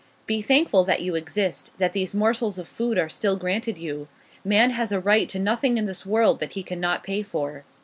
'Be 0.25 0.41
thankful 0.41 0.83
that 0.85 1.03
you 1.03 1.13
exist, 1.13 1.77
that 1.77 1.93
these 1.93 2.15
morsels 2.15 2.57
of 2.57 2.67
food 2.67 2.97
are 2.97 3.07
still 3.07 3.35
granted 3.35 3.77
you. 3.77 4.07
Man 4.43 4.71
has 4.71 4.91
a 4.91 4.99
right 4.99 5.29
to 5.29 5.37
nothing 5.37 5.77
in 5.77 5.85
this 5.85 6.07
world 6.07 6.39
that 6.39 6.53
he 6.53 6.63
cannot 6.63 7.03
pay 7.03 7.21
for. 7.21 7.65